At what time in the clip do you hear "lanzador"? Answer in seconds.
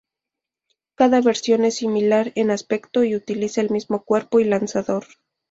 4.45-5.05